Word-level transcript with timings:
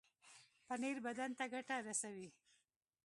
پنېر 0.67 0.97
بدن 1.05 1.31
ته 1.37 1.45
ګټه 1.53 1.75
رسوي. 1.87 2.29